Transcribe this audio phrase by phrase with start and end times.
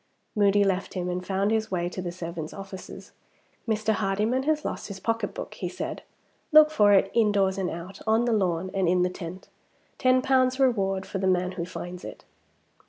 [0.35, 3.11] Moody left him, and found his way to the servants' offices.
[3.67, 3.93] "Mr.
[3.93, 6.01] Hardyman has lost his pocketbook," he said.
[6.51, 9.49] "Look for it, indoors and out on the lawn, and in the tent.
[9.99, 12.25] Ten pounds reward for the man who finds it!"